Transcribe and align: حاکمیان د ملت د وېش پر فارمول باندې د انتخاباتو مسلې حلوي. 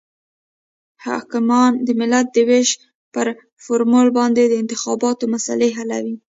حاکمیان 1.05 1.71
د 1.85 1.87
ملت 1.99 2.27
د 2.33 2.37
وېش 2.49 2.69
پر 3.13 3.27
فارمول 3.63 4.07
باندې 4.19 4.43
د 4.47 4.53
انتخاباتو 4.61 5.23
مسلې 5.33 5.69
حلوي. 5.77 6.15